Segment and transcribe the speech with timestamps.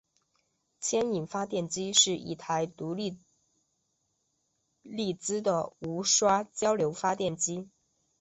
[0.79, 3.19] 牵引发电机是一台独立
[4.81, 7.69] 励磁的无刷交流发电机。